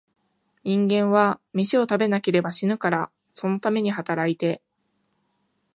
[0.63, 4.63] 人間は、めしを食べなければ死ぬから、そのために働いて、